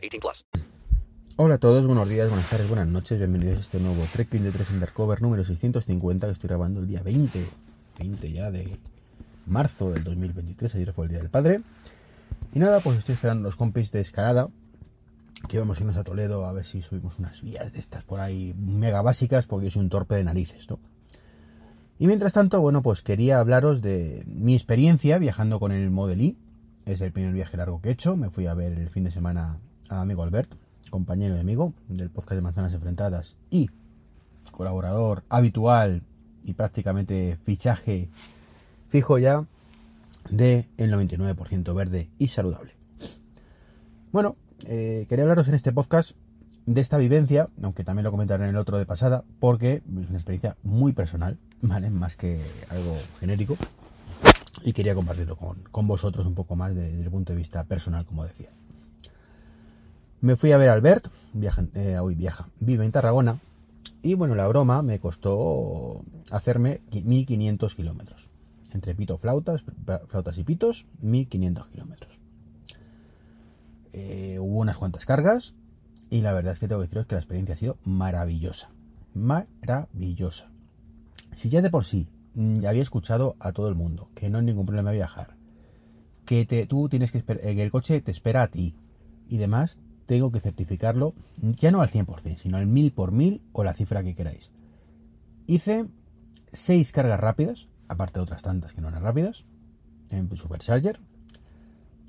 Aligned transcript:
18 0.00 0.20
plus. 0.20 0.44
Hola 1.36 1.54
a 1.54 1.58
todos, 1.58 1.86
buenos 1.86 2.08
días, 2.08 2.28
buenas 2.28 2.48
tardes, 2.48 2.68
buenas 2.68 2.86
noches, 2.86 3.18
bienvenidos 3.18 3.58
a 3.58 3.60
este 3.60 3.80
nuevo 3.80 4.02
Trekking 4.12 4.44
de 4.44 4.50
3 4.50 4.70
Undercover 4.70 5.22
número 5.22 5.44
650 5.44 6.26
que 6.26 6.32
estoy 6.32 6.48
grabando 6.48 6.80
el 6.80 6.86
día 6.86 7.02
20, 7.02 7.46
20 7.98 8.32
ya 8.32 8.50
de 8.50 8.78
marzo 9.46 9.90
del 9.90 10.04
2023, 10.04 10.74
ayer 10.74 10.92
fue 10.92 11.06
el 11.06 11.10
Día 11.10 11.18
del 11.20 11.30
Padre. 11.30 11.62
Y 12.52 12.58
nada, 12.58 12.80
pues 12.80 12.98
estoy 12.98 13.14
esperando 13.14 13.44
los 13.44 13.56
compis 13.56 13.90
de 13.90 14.00
escalada, 14.00 14.48
que 15.48 15.58
vamos 15.58 15.78
a 15.78 15.80
irnos 15.80 15.96
a 15.96 16.04
Toledo 16.04 16.44
a 16.44 16.52
ver 16.52 16.64
si 16.64 16.82
subimos 16.82 17.18
unas 17.18 17.40
vías 17.42 17.72
de 17.72 17.78
estas 17.78 18.04
por 18.04 18.20
ahí 18.20 18.54
mega 18.58 19.02
básicas, 19.02 19.46
porque 19.46 19.68
es 19.68 19.76
un 19.76 19.88
torpe 19.88 20.16
de 20.16 20.24
narices, 20.24 20.68
¿no? 20.68 20.78
Y 21.98 22.06
mientras 22.06 22.32
tanto, 22.32 22.60
bueno, 22.60 22.82
pues 22.82 23.02
quería 23.02 23.40
hablaros 23.40 23.82
de 23.82 24.24
mi 24.26 24.54
experiencia 24.54 25.18
viajando 25.18 25.60
con 25.60 25.70
el 25.70 25.90
Model 25.90 26.22
I. 26.22 26.36
Es 26.86 27.02
el 27.02 27.12
primer 27.12 27.34
viaje 27.34 27.58
largo 27.58 27.82
que 27.82 27.90
he 27.90 27.92
hecho. 27.92 28.16
Me 28.16 28.30
fui 28.30 28.46
a 28.46 28.54
ver 28.54 28.72
el 28.72 28.88
fin 28.88 29.04
de 29.04 29.10
semana 29.10 29.58
amigo 29.98 30.22
Albert, 30.22 30.52
compañero 30.90 31.36
y 31.36 31.40
amigo 31.40 31.72
del 31.88 32.10
podcast 32.10 32.36
de 32.36 32.42
Manzanas 32.42 32.74
Enfrentadas 32.74 33.36
y 33.50 33.70
colaborador 34.52 35.24
habitual 35.28 36.02
y 36.44 36.54
prácticamente 36.54 37.36
fichaje 37.44 38.08
fijo 38.88 39.18
ya 39.18 39.44
de 40.28 40.66
el 40.76 40.92
99% 40.92 41.74
verde 41.74 42.08
y 42.18 42.28
saludable. 42.28 42.72
Bueno, 44.12 44.36
eh, 44.66 45.06
quería 45.08 45.24
hablaros 45.24 45.48
en 45.48 45.54
este 45.54 45.72
podcast 45.72 46.12
de 46.66 46.80
esta 46.80 46.98
vivencia, 46.98 47.48
aunque 47.62 47.84
también 47.84 48.04
lo 48.04 48.10
comentaré 48.10 48.44
en 48.44 48.50
el 48.50 48.56
otro 48.56 48.78
de 48.78 48.86
pasada, 48.86 49.24
porque 49.38 49.76
es 49.76 49.82
una 50.08 50.18
experiencia 50.18 50.56
muy 50.62 50.92
personal, 50.92 51.38
¿vale? 51.62 51.90
Más 51.90 52.16
que 52.16 52.40
algo 52.68 52.96
genérico. 53.18 53.56
Y 54.62 54.72
quería 54.72 54.94
compartirlo 54.94 55.36
con, 55.36 55.62
con 55.70 55.86
vosotros 55.86 56.26
un 56.26 56.34
poco 56.34 56.54
más 56.54 56.74
desde 56.74 57.00
el 57.00 57.10
punto 57.10 57.32
de 57.32 57.38
vista 57.38 57.64
personal, 57.64 58.04
como 58.04 58.24
decía. 58.24 58.50
Me 60.20 60.36
fui 60.36 60.52
a 60.52 60.58
ver 60.58 60.68
a 60.68 60.74
Albert, 60.74 61.08
viaja, 61.32 61.64
eh, 61.74 61.98
hoy 61.98 62.14
viaja, 62.14 62.48
vive 62.60 62.84
en 62.84 62.92
Tarragona, 62.92 63.38
y 64.02 64.14
bueno, 64.14 64.34
la 64.34 64.46
broma 64.48 64.82
me 64.82 64.98
costó 64.98 66.02
hacerme 66.30 66.80
1500 66.92 67.74
kilómetros. 67.74 68.30
Entre 68.72 68.94
pito 68.94 69.18
flautas, 69.18 69.62
flautas 70.08 70.38
y 70.38 70.44
pitos, 70.44 70.86
1500 71.00 71.68
kilómetros. 71.68 72.18
Eh, 73.92 74.38
hubo 74.40 74.58
unas 74.58 74.76
cuantas 74.76 75.04
cargas 75.04 75.54
y 76.08 76.20
la 76.20 76.32
verdad 76.32 76.52
es 76.52 76.58
que 76.58 76.68
tengo 76.68 76.80
que 76.80 76.86
deciros 76.86 77.06
que 77.06 77.14
la 77.16 77.20
experiencia 77.20 77.54
ha 77.54 77.58
sido 77.58 77.76
maravillosa. 77.84 78.70
Maravillosa. 79.14 80.50
Si 81.34 81.48
ya 81.48 81.62
de 81.62 81.70
por 81.70 81.84
sí 81.84 82.08
mm, 82.34 82.64
había 82.66 82.82
escuchado 82.82 83.36
a 83.40 83.52
todo 83.52 83.68
el 83.68 83.74
mundo 83.74 84.08
que 84.14 84.30
no 84.30 84.38
hay 84.38 84.44
ningún 84.44 84.66
problema 84.66 84.92
viajar, 84.92 85.36
que 86.24 86.46
te, 86.46 86.66
tú 86.66 86.88
tienes 86.88 87.10
que 87.10 87.18
esperar, 87.18 87.42
que 87.42 87.62
el 87.62 87.70
coche 87.70 88.00
te 88.00 88.12
espera 88.12 88.42
a 88.42 88.48
ti 88.48 88.76
y 89.28 89.38
demás, 89.38 89.78
tengo 90.10 90.32
que 90.32 90.40
certificarlo 90.40 91.14
ya 91.40 91.70
no 91.70 91.82
al 91.82 91.88
100%, 91.88 92.38
sino 92.38 92.56
al 92.56 92.66
1000 92.66 92.90
por 92.90 93.12
1000 93.12 93.42
o 93.52 93.62
la 93.62 93.74
cifra 93.74 94.02
que 94.02 94.16
queráis. 94.16 94.50
Hice 95.46 95.86
6 96.52 96.90
cargas 96.90 97.20
rápidas, 97.20 97.68
aparte 97.86 98.18
de 98.18 98.24
otras 98.24 98.42
tantas 98.42 98.72
que 98.72 98.80
no 98.80 98.88
eran 98.88 99.04
rápidas, 99.04 99.44
en 100.08 100.28
Supercharger, 100.36 100.98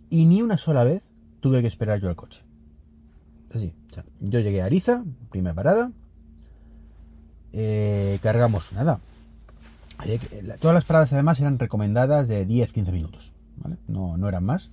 y 0.10 0.26
ni 0.26 0.42
una 0.42 0.58
sola 0.58 0.84
vez 0.84 1.12
tuve 1.42 1.62
que 1.62 1.68
esperar 1.68 2.02
yo 2.02 2.10
al 2.10 2.16
coche. 2.16 2.42
Así, 3.54 3.76
yo 4.20 4.40
llegué 4.40 4.64
a 4.64 4.66
Ariza, 4.66 5.04
primera 5.30 5.54
parada, 5.54 5.92
eh, 7.54 8.18
cargamos 8.24 8.74
nada. 8.74 9.00
Todas 10.60 10.74
las 10.74 10.86
paradas 10.86 11.14
además 11.14 11.40
eran 11.40 11.60
recomendadas 11.60 12.28
de 12.28 12.48
10-15 12.48 12.92
minutos. 12.92 13.32
No, 13.88 14.18
no 14.18 14.28
eran 14.28 14.44
más. 14.44 14.72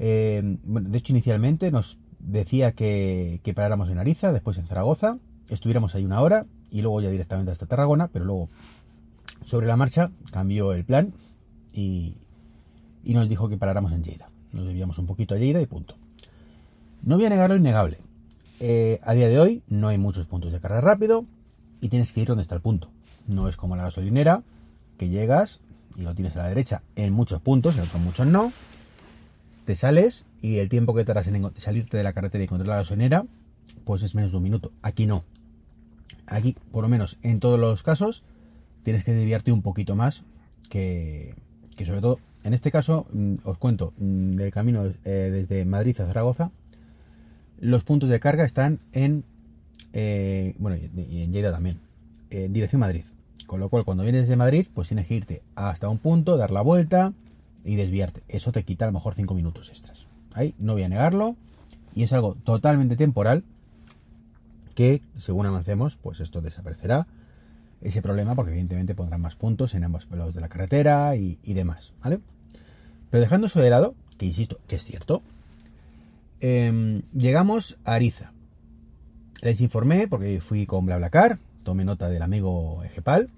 Eh, 0.00 0.58
bueno, 0.64 0.88
de 0.88 0.98
hecho, 0.98 1.12
inicialmente 1.12 1.70
nos 1.70 2.01
decía 2.22 2.72
que, 2.72 3.40
que, 3.42 3.54
paráramos 3.54 3.90
en 3.90 3.98
Ariza, 3.98 4.32
después 4.32 4.56
en 4.58 4.66
Zaragoza, 4.66 5.18
estuviéramos 5.48 5.94
ahí 5.94 6.04
una 6.04 6.20
hora 6.20 6.46
y 6.70 6.82
luego 6.82 7.00
ya 7.00 7.10
directamente 7.10 7.52
hasta 7.52 7.66
Tarragona, 7.66 8.08
pero 8.08 8.24
luego 8.24 8.48
sobre 9.44 9.66
la 9.66 9.76
marcha 9.76 10.10
cambió 10.30 10.72
el 10.72 10.84
plan 10.84 11.12
y, 11.72 12.14
y 13.04 13.14
nos 13.14 13.28
dijo 13.28 13.48
que 13.48 13.56
paráramos 13.56 13.92
en 13.92 14.02
Lleida. 14.02 14.30
Nos 14.52 14.66
debíamos 14.66 14.98
un 14.98 15.06
poquito 15.06 15.34
a 15.34 15.38
Lleida 15.38 15.60
y 15.60 15.66
punto. 15.66 15.96
No 17.02 17.16
voy 17.16 17.26
a 17.26 17.30
negar 17.30 17.50
lo 17.50 17.56
innegable. 17.56 17.98
Eh, 18.60 19.00
a 19.02 19.14
día 19.14 19.28
de 19.28 19.40
hoy 19.40 19.62
no 19.66 19.88
hay 19.88 19.98
muchos 19.98 20.26
puntos 20.26 20.52
de 20.52 20.60
carga 20.60 20.80
rápido 20.80 21.26
y 21.80 21.88
tienes 21.88 22.12
que 22.12 22.20
ir 22.20 22.28
donde 22.28 22.42
está 22.42 22.54
el 22.54 22.60
punto. 22.60 22.90
No 23.26 23.48
es 23.48 23.56
como 23.56 23.76
la 23.76 23.82
gasolinera, 23.82 24.42
que 24.98 25.08
llegas 25.08 25.60
y 25.96 26.02
lo 26.02 26.14
tienes 26.14 26.36
a 26.36 26.40
la 26.40 26.48
derecha 26.48 26.82
en 26.94 27.12
muchos 27.12 27.40
puntos, 27.40 27.76
en 27.76 27.82
otros 27.82 28.00
muchos 28.00 28.26
no. 28.26 28.52
Te 29.64 29.74
sales 29.74 30.24
y 30.42 30.58
el 30.58 30.68
tiempo 30.68 30.92
que 30.92 31.04
tardas 31.04 31.28
en 31.28 31.50
salirte 31.56 31.96
de 31.96 32.02
la 32.02 32.12
carretera 32.12 32.42
y 32.42 32.46
encontrar 32.46 32.68
la 32.68 32.76
gasolinera, 32.76 33.24
pues 33.84 34.02
es 34.02 34.14
menos 34.14 34.32
de 34.32 34.36
un 34.36 34.42
minuto. 34.42 34.72
Aquí 34.82 35.06
no. 35.06 35.24
Aquí, 36.26 36.56
por 36.72 36.82
lo 36.82 36.88
menos 36.88 37.16
en 37.22 37.38
todos 37.40 37.58
los 37.58 37.82
casos, 37.84 38.24
tienes 38.82 39.04
que 39.04 39.12
desviarte 39.12 39.52
un 39.52 39.62
poquito 39.62 39.94
más 39.94 40.24
que, 40.68 41.34
sobre 41.84 42.00
todo, 42.00 42.18
en 42.42 42.54
este 42.54 42.72
caso, 42.72 43.06
mm, 43.12 43.34
os 43.44 43.56
cuento, 43.58 43.92
mm, 43.98 44.34
del 44.34 44.50
camino 44.50 44.84
eh, 45.04 45.30
desde 45.32 45.64
Madrid 45.64 46.00
a 46.00 46.06
Zaragoza, 46.06 46.50
los 47.60 47.84
puntos 47.84 48.08
de 48.08 48.18
carga 48.18 48.44
están 48.44 48.80
en, 48.92 49.24
eh, 49.92 50.56
bueno, 50.58 50.76
y 50.76 51.22
en 51.22 51.32
Lleida 51.32 51.52
también, 51.52 51.78
en 52.30 52.52
dirección 52.52 52.80
Madrid. 52.80 53.04
Con 53.46 53.60
lo 53.60 53.68
cual, 53.68 53.84
cuando 53.84 54.02
vienes 54.02 54.22
desde 54.22 54.36
Madrid, 54.36 54.66
pues 54.74 54.88
tienes 54.88 55.06
que 55.06 55.14
irte 55.14 55.42
hasta 55.54 55.88
un 55.88 55.98
punto, 55.98 56.36
dar 56.36 56.50
la 56.50 56.62
vuelta 56.62 57.12
y 57.64 57.76
desviarte. 57.76 58.22
Eso 58.28 58.50
te 58.50 58.64
quita 58.64 58.86
a 58.86 58.88
lo 58.88 58.92
mejor 58.92 59.14
5 59.14 59.34
minutos 59.34 59.70
extras. 59.70 60.06
Ahí 60.34 60.54
no 60.58 60.72
voy 60.74 60.82
a 60.82 60.88
negarlo. 60.88 61.36
Y 61.94 62.04
es 62.04 62.12
algo 62.12 62.36
totalmente 62.44 62.96
temporal 62.96 63.44
que, 64.74 65.02
según 65.16 65.46
avancemos, 65.46 65.96
pues 65.96 66.20
esto 66.20 66.40
desaparecerá. 66.40 67.06
Ese 67.80 68.00
problema, 68.00 68.34
porque 68.34 68.52
evidentemente 68.52 68.94
pondrán 68.94 69.20
más 69.20 69.36
puntos 69.36 69.74
en 69.74 69.84
ambos 69.84 70.08
lados 70.10 70.34
de 70.34 70.40
la 70.40 70.48
carretera 70.48 71.16
y, 71.16 71.36
demás, 71.44 71.92
¿vale? 72.02 72.20
Pero 73.10 73.20
dejando 73.20 73.48
eso 73.48 73.60
de 73.60 73.70
lado, 73.70 73.94
que 74.18 74.26
insisto, 74.26 74.58
que 74.68 74.76
es 74.76 74.84
cierto, 74.84 75.20
eh, 76.40 77.02
llegamos 77.12 77.76
a 77.84 77.94
Ariza. 77.94 78.32
Les 79.42 79.60
informé, 79.60 80.06
porque 80.06 80.40
fui 80.40 80.64
con 80.64 80.86
BlaBlaCar, 80.86 81.38
tomé 81.64 81.84
nota 81.84 82.08
del 82.08 82.22
amigo 82.22 82.82
Ejepal, 82.84 83.30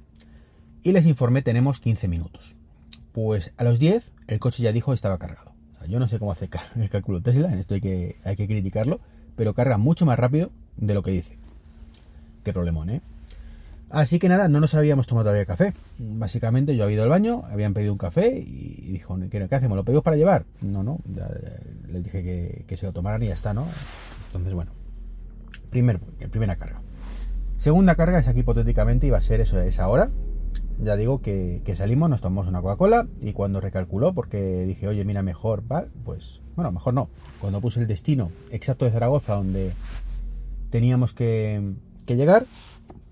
y 0.82 0.92
les 0.92 1.06
informé 1.06 1.40
tenemos 1.40 1.80
15 1.80 2.06
minutos. 2.08 2.54
Pues 3.12 3.52
a 3.56 3.64
los 3.64 3.78
10 3.78 4.12
el 4.26 4.38
coche 4.38 4.62
ya 4.62 4.72
dijo 4.72 4.92
estaba 4.92 5.18
cargado. 5.18 5.53
Yo 5.86 5.98
no 5.98 6.08
sé 6.08 6.18
cómo 6.18 6.32
hace 6.32 6.48
el 6.76 6.90
cálculo 6.90 7.20
Tesla, 7.20 7.52
en 7.52 7.58
esto 7.58 7.74
hay 7.74 7.80
que, 7.80 8.16
hay 8.24 8.36
que 8.36 8.46
criticarlo, 8.46 9.00
pero 9.36 9.54
carga 9.54 9.78
mucho 9.78 10.06
más 10.06 10.18
rápido 10.18 10.50
de 10.76 10.94
lo 10.94 11.02
que 11.02 11.10
dice. 11.10 11.38
Qué 12.42 12.52
problemón, 12.52 12.90
¿eh? 12.90 13.00
Así 13.90 14.18
que 14.18 14.28
nada, 14.28 14.48
no 14.48 14.58
nos 14.58 14.74
habíamos 14.74 15.06
tomado 15.06 15.26
todavía 15.26 15.46
café. 15.46 15.72
Básicamente 15.98 16.76
yo 16.76 16.82
había 16.82 16.94
ido 16.94 17.04
al 17.04 17.10
baño, 17.10 17.44
habían 17.48 17.74
pedido 17.74 17.92
un 17.92 17.98
café 17.98 18.38
y 18.38 18.90
dijo, 18.90 19.16
¿qué, 19.30 19.46
qué 19.48 19.54
hacemos? 19.54 19.76
¿Lo 19.76 19.84
pedimos 19.84 20.02
para 20.02 20.16
llevar? 20.16 20.46
No, 20.62 20.82
no, 20.82 20.98
ya, 21.14 21.28
les 21.88 22.02
dije 22.02 22.24
que, 22.24 22.64
que, 22.66 22.76
se 22.76 22.86
lo 22.86 22.92
tomaran 22.92 23.22
y 23.22 23.28
ya 23.28 23.34
está, 23.34 23.54
¿no? 23.54 23.66
Entonces, 24.26 24.52
bueno, 24.52 24.72
primer, 25.70 26.00
primera 26.00 26.56
carga. 26.56 26.80
Segunda 27.56 27.94
carga 27.94 28.18
es 28.18 28.26
aquí 28.26 28.40
hipotéticamente 28.40 29.06
iba 29.06 29.18
a 29.18 29.20
ser 29.20 29.40
eso, 29.40 29.60
esa 29.60 29.86
hora. 29.86 30.10
Ya 30.82 30.96
digo 30.96 31.20
que, 31.22 31.62
salimos, 31.76 32.10
nos 32.10 32.20
tomamos 32.20 32.48
una 32.48 32.60
Coca-Cola 32.60 33.06
y 33.22 33.32
cuando 33.32 33.60
recalculó, 33.60 34.12
porque 34.12 34.64
dije, 34.66 34.88
oye, 34.88 35.04
mira, 35.04 35.22
mejor, 35.22 35.62
¿vale? 35.66 35.88
Pues, 36.04 36.40
bueno, 36.56 36.72
mejor 36.72 36.94
no. 36.94 37.08
Cuando 37.40 37.60
puse 37.60 37.80
el 37.80 37.86
destino 37.86 38.30
exacto 38.50 38.84
de 38.84 38.90
Zaragoza, 38.90 39.36
donde 39.36 39.72
teníamos 40.70 41.12
que, 41.14 41.74
llegar, 42.06 42.46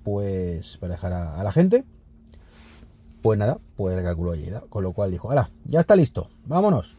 pues 0.03 0.77
para 0.79 0.95
dejar 0.95 1.13
a, 1.13 1.43
la 1.43 1.53
gente. 1.53 1.85
Pues 3.23 3.39
nada, 3.39 3.59
pues 3.77 3.95
recalculó 3.95 4.35
Lleida. 4.35 4.63
Con 4.69 4.83
lo 4.83 4.93
cual 4.93 5.13
dijo, 5.13 5.31
¡hala! 5.31 5.51
Ya 5.65 5.81
está 5.81 5.95
listo, 5.95 6.29
vámonos. 6.47 6.97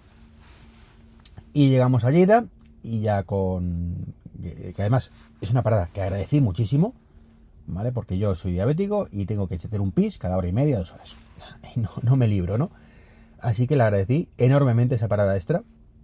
Y 1.53 1.69
llegamos 1.69 2.05
a 2.05 2.11
Lleida 2.11 2.45
y 2.81 3.01
ya 3.01 3.23
con... 3.23 4.13
Que 4.41 4.73
además 4.77 5.11
es 5.41 5.51
una 5.51 5.61
parada 5.61 5.89
que 5.93 6.01
agradecí 6.01 6.41
muchísimo, 6.41 6.93
¿vale? 7.67 7.91
Porque 7.91 8.17
yo 8.17 8.35
soy 8.35 8.53
diabético 8.53 9.07
y 9.11 9.25
tengo 9.25 9.47
que 9.47 9.55
hacer 9.55 9.81
un 9.81 9.91
pis 9.91 10.17
cada 10.17 10.37
hora 10.37 10.47
y 10.47 10.53
media, 10.53 10.79
dos 10.79 10.91
horas. 10.91 11.15
Y 11.75 11.79
no, 11.79 11.89
no 12.01 12.15
me 12.15 12.27
libro, 12.27 12.57
¿no? 12.57 12.71
Así 13.39 13.67
que 13.67 13.75
le 13.75 13.83
agradecí 13.83 14.29
enormemente 14.37 14.95
esa 14.95 15.07
parada 15.07 15.35
extra. 15.35 15.63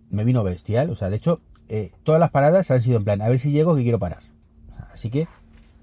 me 0.09 0.23
vino 0.25 0.43
bestial. 0.43 0.89
O 0.89 0.95
sea, 0.95 1.09
de 1.09 1.15
hecho, 1.17 1.41
eh, 1.69 1.91
todas 2.03 2.19
las 2.19 2.31
paradas 2.31 2.69
han 2.71 2.81
sido 2.81 2.97
en 2.97 3.05
plan, 3.05 3.21
a 3.21 3.29
ver 3.29 3.39
si 3.39 3.51
llego 3.51 3.75
que 3.75 3.83
quiero 3.83 3.99
parar. 3.99 4.23
Así 4.91 5.09
que, 5.09 5.27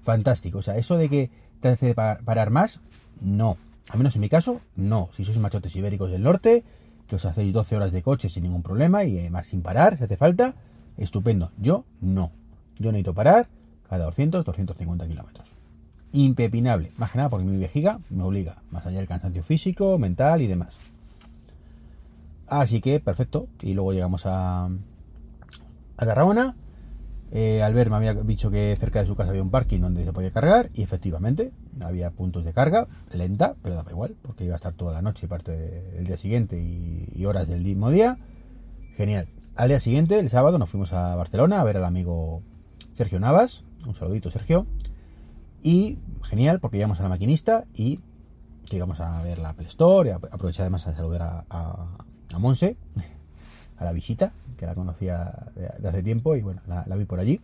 fantástico. 0.03 0.59
O 0.59 0.61
sea, 0.61 0.77
eso 0.77 0.97
de 0.97 1.09
que 1.09 1.31
te 1.59 1.69
hace 1.69 1.95
parar 1.95 2.49
más, 2.51 2.81
no. 3.21 3.57
Al 3.89 3.97
menos 3.97 4.15
en 4.15 4.21
mi 4.21 4.29
caso, 4.29 4.61
no. 4.75 5.09
Si 5.13 5.25
sois 5.25 5.39
machotes 5.39 5.75
ibéricos 5.75 6.11
del 6.11 6.23
norte, 6.23 6.63
que 7.07 7.15
os 7.15 7.25
hacéis 7.25 7.53
12 7.53 7.75
horas 7.77 7.91
de 7.91 8.03
coche 8.03 8.29
sin 8.29 8.43
ningún 8.43 8.61
problema 8.61 9.05
y 9.05 9.17
además 9.17 9.47
sin 9.47 9.61
parar, 9.61 9.97
si 9.97 10.03
hace 10.03 10.17
falta, 10.17 10.55
estupendo. 10.97 11.51
Yo 11.57 11.85
no. 12.01 12.31
Yo 12.77 12.91
necesito 12.91 13.13
parar 13.13 13.47
cada 13.89 14.05
200, 14.05 14.45
250 14.45 15.07
kilómetros. 15.07 15.56
Impepinable. 16.11 16.91
Más 16.97 17.11
que 17.11 17.17
nada 17.17 17.29
porque 17.29 17.45
mi 17.45 17.57
vejiga 17.57 17.99
me 18.09 18.23
obliga. 18.23 18.57
Más 18.71 18.85
allá 18.85 18.97
del 18.97 19.07
cansancio 19.07 19.43
físico, 19.43 19.97
mental 19.97 20.41
y 20.41 20.47
demás. 20.47 20.75
Así 22.47 22.81
que, 22.81 22.99
perfecto. 22.99 23.47
Y 23.61 23.73
luego 23.73 23.93
llegamos 23.93 24.25
a, 24.25 24.65
a 24.65 26.05
Tarragona. 26.05 26.55
Eh, 27.31 27.61
Albert 27.61 27.89
me 27.89 27.97
había 27.97 28.13
dicho 28.13 28.49
que 28.49 28.77
cerca 28.79 29.01
de 29.01 29.05
su 29.05 29.15
casa 29.15 29.31
había 29.31 29.43
un 29.43 29.49
parking 29.49 29.81
donde 29.81 30.05
se 30.05 30.13
podía 30.13 30.31
cargar. 30.31 30.69
Y 30.73 30.83
efectivamente, 30.83 31.51
había 31.81 32.11
puntos 32.11 32.45
de 32.45 32.53
carga, 32.53 32.87
lenta, 33.13 33.55
pero 33.61 33.75
daba 33.75 33.91
igual, 33.91 34.15
porque 34.21 34.45
iba 34.45 34.53
a 34.53 34.57
estar 34.57 34.73
toda 34.73 34.93
la 34.93 35.01
noche 35.01 35.25
y 35.25 35.29
parte 35.29 35.51
del 35.51 36.05
día 36.05 36.17
siguiente 36.17 36.57
y, 36.59 37.25
horas 37.25 37.47
del 37.47 37.63
mismo 37.63 37.89
día. 37.89 38.17
Genial. 38.95 39.27
Al 39.55 39.69
día 39.69 39.79
siguiente, 39.79 40.19
el 40.19 40.29
sábado, 40.29 40.57
nos 40.57 40.69
fuimos 40.69 40.93
a 40.93 41.15
Barcelona 41.15 41.59
a 41.59 41.63
ver 41.63 41.77
al 41.77 41.85
amigo 41.85 42.41
Sergio 42.93 43.19
Navas. 43.19 43.63
Un 43.85 43.95
saludito, 43.95 44.31
Sergio. 44.31 44.65
Y 45.63 45.97
genial, 46.23 46.59
porque 46.59 46.77
llegamos 46.77 46.99
a 46.99 47.03
la 47.03 47.09
maquinista 47.09 47.65
y 47.73 47.99
que 48.69 48.77
íbamos 48.77 48.99
a 48.99 49.21
ver 49.21 49.39
la 49.39 49.49
Apple 49.49 49.67
Store. 49.67 50.09
Y 50.09 50.11
aproveché 50.11 50.61
además 50.61 50.87
a 50.87 50.95
saludar 50.95 51.21
a, 51.21 51.45
a, 51.49 52.39
Monse, 52.39 52.77
a 53.77 53.85
la 53.85 53.91
visita, 53.91 54.31
que 54.57 54.65
la 54.65 54.75
conocía 54.75 55.33
de, 55.55 55.87
hace 55.87 56.03
tiempo 56.03 56.35
y 56.35 56.41
bueno, 56.41 56.61
la 56.67 56.95
vi 56.95 57.05
por 57.05 57.19
allí. 57.19 57.41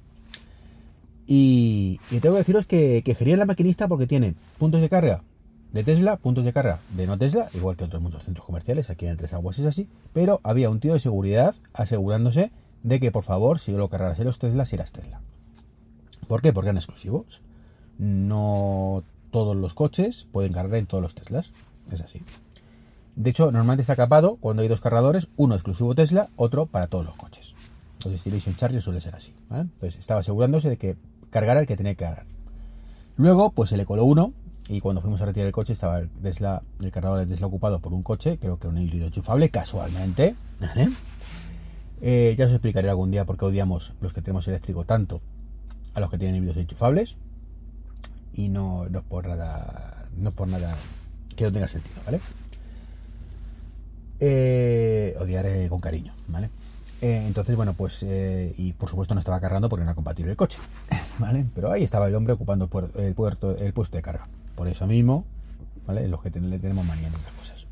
Y, 1.25 2.00
tengo 2.21 2.36
que 2.36 2.39
deciros 2.39 2.65
que, 2.65 3.01
que 3.04 3.15
genial 3.15 3.39
la 3.39 3.45
maquinista 3.45 3.88
porque 3.88 4.07
tiene 4.07 4.36
puntos 4.57 4.81
de 4.81 4.89
carga 4.89 5.24
de 5.71 5.83
Tesla, 5.83 6.18
puntos 6.18 6.45
de 6.45 6.54
carga 6.54 6.80
de 6.95 7.07
no 7.07 7.18
Tesla, 7.18 7.48
igual 7.54 7.75
que 7.75 7.86
otros 7.86 8.01
muchos 8.01 8.24
centros 8.24 8.45
comerciales, 8.45 8.89
aquí 8.89 9.07
en 9.07 9.18
Tres 9.18 9.33
Aguas 9.33 9.57
es 9.57 9.65
así, 9.65 9.88
pero 10.13 10.39
había 10.44 10.69
un 10.69 10.80
tío 10.80 10.94
de 10.94 11.00
seguridad 11.00 11.56
asegurándose 11.74 12.51
de 12.83 13.00
que 13.00 13.12
por 13.12 13.24
favor, 13.24 13.60
si 13.60 13.71
lo 13.71 13.89
cargaras 13.89 14.19
en 14.19 14.25
los 14.25 14.38
Teslas, 14.38 14.71
eras 14.74 14.92
Tesla. 14.92 15.21
¿Por 16.27 16.42
qué? 16.42 16.54
Porque 16.54 16.68
eran 16.68 16.77
exclusivos. 16.77 17.42
No 17.98 19.04
todos 19.31 19.56
los 19.56 19.74
coches 19.74 20.28
pueden 20.31 20.54
cargar 20.54 20.80
en 20.80 20.86
todos 20.86 21.01
los 21.01 21.16
Teslas. 21.16 21.51
Es 21.92 22.01
así. 22.01 22.22
De 23.16 23.30
hecho, 23.30 23.45
normalmente 23.51 23.81
está 23.81 23.95
capado 23.95 24.38
cuando 24.38 24.62
hay 24.62 24.68
dos 24.68 24.81
cargadores, 24.81 25.28
uno 25.38 25.56
exclusivo 25.56 25.94
Tesla, 25.94 26.30
otro 26.36 26.66
para 26.66 26.88
todos 26.88 27.06
los 27.06 27.16
coches. 27.16 27.56
Los 28.04 28.12
Destination 28.12 28.56
Charger 28.56 28.81
suele 28.81 29.01
ser 29.01 29.16
así. 29.16 29.34
Entonces 29.51 29.98
estaba 29.98 30.22
asegurándose 30.22 30.69
de 30.69 30.78
que 30.78 30.95
cargar 31.30 31.57
el 31.57 31.68
que 31.68 31.78
tenía 31.78 31.94
que 31.94 32.06
cargar. 32.06 32.25
Luego, 33.18 33.51
pues 33.51 33.69
se 33.69 33.78
le 33.78 33.86
coló 33.86 34.06
uno 34.06 34.34
y 34.68 34.80
cuando 34.80 35.01
fuimos 35.01 35.22
a 35.22 35.25
retirar 35.25 35.48
el 35.48 35.54
coche 35.54 35.74
estaba 35.74 36.00
el, 36.00 36.10
el 36.24 36.92
cargador 36.92 37.19
de 37.19 37.28
Tesla 37.28 37.48
ocupado 37.48 37.80
por 37.80 37.94
un 37.94 38.01
coche, 38.01 38.38
creo 38.39 38.57
que 38.57 38.68
un 38.68 38.78
híbrido 38.78 39.06
enchufable, 39.06 39.50
casualmente. 39.50 40.36
Eh, 42.06 42.36
ya 42.38 42.48
os 42.48 42.51
explicaré 42.51 42.89
algún 42.89 43.12
día 43.12 43.24
por 43.24 43.38
qué 43.38 43.46
odiamos 43.46 43.94
los 44.01 44.12
que 44.12 44.22
tenemos 44.22 44.46
eléctrico 44.50 44.84
tanto 44.84 45.22
a 45.94 46.01
los 46.01 46.10
que 46.10 46.18
tienen 46.18 46.36
híbridos 46.36 46.57
enchufables 46.57 47.16
y 48.33 48.50
no, 48.50 48.88
no 48.89 49.01
por 49.03 49.27
nada 49.27 50.07
no 50.18 50.31
por 50.31 50.47
nada 50.47 50.75
que 51.35 51.44
no 51.45 51.51
tenga 51.51 51.68
sentido, 51.68 51.95
¿vale? 52.06 52.19
Eh, 54.19 55.15
odiaré 55.19 55.68
con 55.69 55.81
cariño, 55.81 56.13
¿vale? 56.27 56.50
Eh, 57.01 57.24
entonces, 57.27 57.56
bueno, 57.56 57.74
pues, 57.74 58.03
eh, 58.03 58.53
y 58.57 58.74
por 58.74 58.89
supuesto 58.89 59.13
no 59.13 59.19
estaba 59.19 59.41
cargando 59.41 59.68
porque 59.68 59.83
no 59.83 59.89
era 59.89 59.95
compatible 59.95 60.31
el 60.31 60.38
coche, 60.38 60.59
¿vale? 61.19 61.45
Pero 61.53 61.71
ahí 61.71 61.83
estaba 61.83 62.07
el 62.07 62.15
hombre 62.15 62.33
ocupando 62.33 62.69
el, 62.95 63.13
puerto, 63.13 63.57
el 63.57 63.74
puesto 63.74 63.97
de 63.97 64.03
carga. 64.03 64.27
Por 64.56 64.68
eso 64.68 64.88
mismo, 64.88 65.25
¿vale? 65.86 66.07
Los 66.07 66.21
que 66.21 66.29
le 66.29 66.59
tenemos 66.59 66.86
manía 66.86 67.07
en 67.07 67.15
otras 67.15 67.33
cosas. 67.33 67.65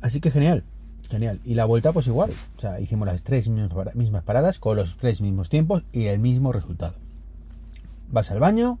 Así 0.00 0.20
que 0.20 0.30
genial, 0.30 0.62
genial. 1.10 1.40
Y 1.44 1.54
la 1.54 1.64
vuelta, 1.64 1.92
pues 1.92 2.06
igual. 2.06 2.30
O 2.56 2.60
sea, 2.60 2.78
hicimos 2.78 3.08
las 3.08 3.22
tres 3.22 3.48
mismas 3.48 4.22
paradas 4.22 4.60
con 4.60 4.76
los 4.76 4.96
tres 4.96 5.20
mismos 5.20 5.48
tiempos 5.48 5.82
y 5.92 6.06
el 6.06 6.20
mismo 6.20 6.52
resultado. 6.52 6.94
Vas 8.10 8.30
al 8.30 8.38
baño, 8.38 8.78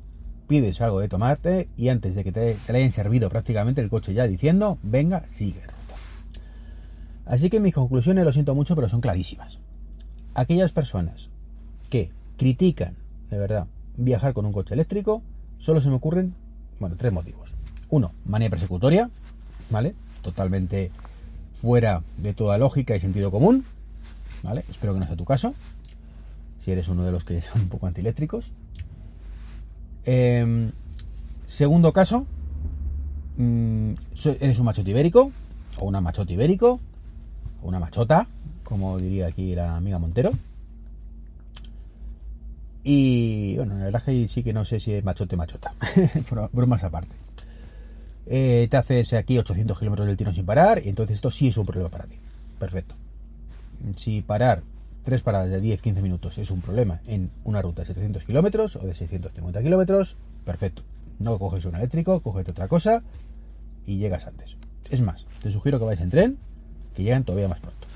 pides 0.48 0.80
algo 0.80 1.00
de 1.00 1.08
tomarte 1.08 1.68
y 1.76 1.90
antes 1.90 2.14
de 2.14 2.24
que 2.24 2.32
te, 2.32 2.56
te 2.66 2.76
hayan 2.76 2.90
servido 2.90 3.28
prácticamente 3.28 3.80
el 3.80 3.90
coche 3.90 4.14
ya 4.14 4.26
diciendo, 4.26 4.78
venga, 4.82 5.26
sigue. 5.30 5.62
Así 7.26 7.50
que 7.50 7.60
mis 7.60 7.74
conclusiones, 7.74 8.24
lo 8.24 8.32
siento 8.32 8.54
mucho, 8.54 8.74
pero 8.74 8.88
son 8.88 9.02
clarísimas. 9.02 9.58
Aquellas 10.34 10.72
personas 10.72 11.28
que 11.90 12.10
critican, 12.38 12.96
de 13.30 13.38
verdad, 13.38 13.66
viajar 13.98 14.32
con 14.32 14.46
un 14.46 14.52
coche 14.52 14.72
eléctrico, 14.74 15.22
solo 15.58 15.80
se 15.80 15.90
me 15.90 15.96
ocurren, 15.96 16.34
bueno, 16.80 16.96
tres 16.96 17.12
motivos. 17.12 17.50
Uno, 17.90 18.12
manía 18.24 18.48
persecutoria, 18.48 19.10
¿vale? 19.68 19.94
Totalmente 20.22 20.90
fuera 21.52 22.02
de 22.16 22.32
toda 22.32 22.56
lógica 22.56 22.96
y 22.96 23.00
sentido 23.00 23.30
común, 23.30 23.64
¿vale? 24.42 24.64
Espero 24.70 24.94
que 24.94 25.00
no 25.00 25.06
sea 25.06 25.16
tu 25.16 25.24
caso, 25.24 25.52
si 26.60 26.72
eres 26.72 26.88
uno 26.88 27.04
de 27.04 27.12
los 27.12 27.24
que 27.24 27.42
son 27.42 27.62
un 27.62 27.68
poco 27.68 27.86
antieléctricos. 27.86 28.50
Em, 30.10 30.72
segundo 31.46 31.92
caso, 31.92 32.24
mm, 33.36 33.92
eres 34.40 34.58
un 34.58 34.64
machote 34.64 34.88
ibérico 34.88 35.30
o 35.76 35.84
una 35.84 36.00
machote 36.00 36.32
ibérico 36.32 36.80
una 37.60 37.78
machota, 37.78 38.26
como 38.64 38.96
diría 38.96 39.26
aquí 39.26 39.54
la 39.54 39.76
amiga 39.76 39.98
Montero. 39.98 40.30
Y 42.84 43.56
bueno, 43.56 43.74
la 43.74 43.84
verdad 43.84 44.02
que 44.02 44.26
sí 44.28 44.42
que 44.42 44.54
no 44.54 44.64
sé 44.64 44.80
si 44.80 44.94
es 44.94 45.04
machote 45.04 45.36
machota, 45.36 45.74
bromas 46.52 46.84
aparte. 46.84 47.14
Eh, 48.24 48.66
te 48.70 48.78
haces 48.78 49.12
aquí 49.12 49.36
800 49.36 49.78
kilómetros 49.78 50.08
del 50.08 50.16
tiro 50.16 50.32
sin 50.32 50.46
parar, 50.46 50.80
y 50.82 50.88
entonces 50.88 51.16
esto 51.16 51.30
sí 51.30 51.48
es 51.48 51.56
un 51.58 51.66
problema 51.66 51.90
para 51.90 52.06
ti. 52.06 52.16
Perfecto. 52.58 52.94
Si 53.96 54.22
parar 54.22 54.62
tres 55.04 55.22
paradas 55.22 55.50
de 55.50 55.62
10-15 55.62 56.02
minutos 56.02 56.38
es 56.38 56.50
un 56.50 56.60
problema 56.60 57.00
en 57.06 57.30
una 57.44 57.62
ruta 57.62 57.82
de 57.82 57.86
700 57.86 58.24
kilómetros 58.24 58.76
o 58.76 58.80
de 58.80 58.94
650 58.94 59.62
kilómetros, 59.62 60.16
perfecto. 60.44 60.82
No 61.18 61.38
coges 61.38 61.64
un 61.64 61.74
eléctrico, 61.74 62.20
coges 62.20 62.48
otra 62.48 62.68
cosa 62.68 63.02
y 63.86 63.98
llegas 63.98 64.26
antes. 64.26 64.56
Es 64.90 65.00
más, 65.00 65.26
te 65.42 65.50
sugiero 65.50 65.78
que 65.78 65.84
vayas 65.84 66.02
en 66.02 66.10
tren 66.10 66.38
que 66.94 67.02
llegan 67.02 67.24
todavía 67.24 67.48
más 67.48 67.60
pronto. 67.60 67.86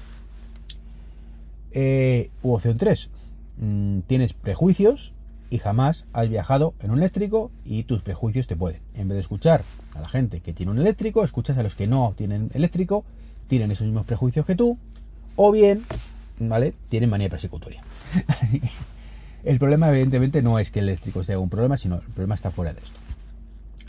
Eh, 1.73 2.31
opción 2.43 2.77
3. 2.77 3.11
Mm, 3.59 4.01
tienes 4.01 4.33
prejuicios 4.33 5.13
y 5.51 5.59
jamás 5.59 6.07
has 6.13 6.29
viajado 6.29 6.75
en 6.81 6.91
un 6.91 6.99
eléctrico 6.99 7.51
y 7.65 7.85
tus 7.85 8.03
prejuicios 8.03 8.47
te 8.47 8.57
pueden. 8.57 8.81
En 8.95 9.09
vez 9.09 9.17
de 9.17 9.21
escuchar 9.21 9.63
a 9.95 10.01
la 10.01 10.09
gente 10.09 10.41
que 10.41 10.53
tiene 10.53 10.73
un 10.73 10.79
eléctrico, 10.79 11.25
escuchas 11.25 11.59
a 11.59 11.63
los 11.63 11.77
que 11.77 11.87
no 11.87 12.15
tienen 12.17 12.51
eléctrico, 12.55 13.05
tienen 13.49 13.71
esos 13.71 13.87
mismos 13.87 14.07
prejuicios 14.07 14.47
que 14.47 14.55
tú, 14.55 14.79
o 15.37 15.53
bien, 15.53 15.85
¿vale? 16.49 16.75
Tienen 16.89 17.11
manía 17.11 17.29
persecutoria. 17.29 17.83
el 19.45 19.59
problema, 19.59 19.89
evidentemente, 19.91 20.43
no 20.43 20.59
es 20.59 20.71
que 20.71 20.81
el 20.81 20.89
eléctrico 20.89 21.25
sea 21.25 21.39
un 21.39 21.49
problema, 21.49 21.77
sino 21.77 21.97
el 21.97 22.03
problema 22.03 22.35
está 22.35 22.51
fuera 22.51 22.73
de 22.73 22.81
esto. 22.81 22.99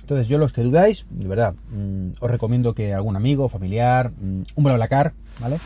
Entonces, 0.02 0.28
yo 0.28 0.38
los 0.38 0.52
que 0.52 0.64
dudáis, 0.64 1.06
de 1.10 1.28
verdad, 1.28 1.56
mm, 1.72 2.12
os 2.20 2.30
recomiendo 2.30 2.74
que 2.74 2.94
algún 2.94 3.16
amigo, 3.16 3.48
familiar, 3.48 4.12
mm, 4.12 4.42
un 4.56 4.64
BlaBlaCar, 4.64 5.14
¿vale? 5.40 5.60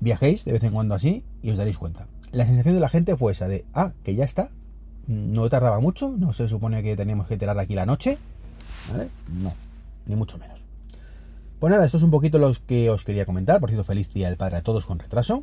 Viajéis 0.00 0.44
de 0.44 0.52
vez 0.52 0.64
en 0.64 0.72
cuando 0.72 0.94
así 0.94 1.22
y 1.42 1.50
os 1.50 1.58
daréis 1.58 1.76
cuenta. 1.76 2.06
La 2.32 2.46
sensación 2.46 2.74
de 2.74 2.80
la 2.80 2.88
gente 2.88 3.16
fue 3.16 3.32
esa 3.32 3.46
de, 3.46 3.64
ah, 3.74 3.92
que 4.04 4.14
ya 4.14 4.24
está, 4.24 4.48
mm, 5.06 5.32
no 5.32 5.48
tardaba 5.50 5.80
mucho, 5.80 6.08
no 6.08 6.32
se 6.32 6.48
supone 6.48 6.82
que 6.82 6.96
teníamos 6.96 7.26
que 7.26 7.36
tirar 7.36 7.58
aquí 7.58 7.74
la 7.74 7.84
noche, 7.84 8.16
¿vale? 8.90 9.08
No, 9.42 9.52
ni 10.06 10.16
mucho 10.16 10.38
menos. 10.38 10.58
Pues 11.58 11.72
nada, 11.72 11.84
esto 11.84 11.96
es 11.96 12.04
un 12.04 12.10
poquito 12.10 12.38
lo 12.38 12.52
que 12.66 12.88
os 12.88 13.04
quería 13.04 13.26
comentar. 13.26 13.58
Por 13.58 13.68
cierto, 13.68 13.84
feliz 13.84 14.12
día 14.12 14.28
del 14.28 14.36
padre 14.36 14.58
a 14.58 14.62
todos 14.62 14.86
con 14.86 14.98
retraso. 14.98 15.42